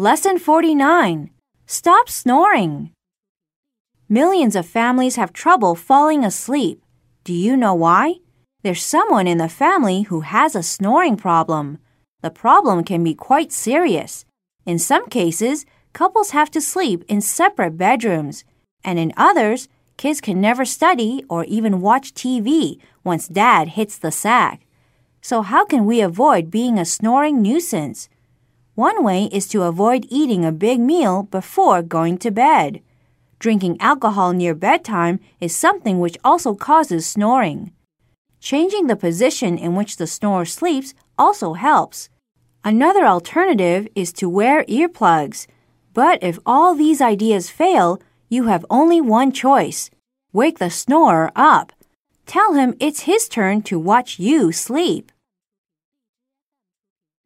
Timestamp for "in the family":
9.26-10.02